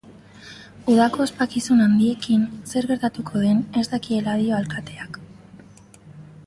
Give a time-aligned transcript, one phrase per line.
[0.93, 5.21] Udako ospakizun handiekin zer gertatuko den ez dakiela dio alkateak.